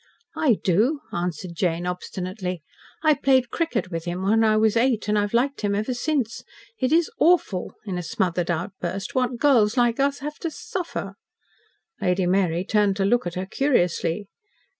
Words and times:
"I 0.35 0.55
do," 0.63 1.01
answered 1.13 1.53
Jane 1.53 1.85
obstinately. 1.85 2.63
"I 3.03 3.13
played 3.13 3.51
cricket 3.51 3.91
with 3.91 4.05
him 4.05 4.23
when 4.23 4.43
I 4.43 4.57
was 4.57 4.75
eight, 4.75 5.07
and 5.07 5.15
I've 5.15 5.31
liked 5.35 5.61
him 5.61 5.75
ever 5.75 5.93
since. 5.93 6.43
It 6.79 6.91
is 6.91 7.11
AWFUL," 7.19 7.75
in 7.85 7.99
a 7.99 8.01
smothered 8.01 8.49
outburst, 8.49 9.13
"what 9.13 9.37
girls 9.37 9.77
like 9.77 9.99
us 9.99 10.17
have 10.17 10.39
to 10.39 10.49
suffer." 10.49 11.13
Lady 12.01 12.25
Mary 12.25 12.65
turned 12.65 12.95
to 12.95 13.05
look 13.05 13.27
at 13.27 13.35
her 13.35 13.45
curiously. 13.45 14.27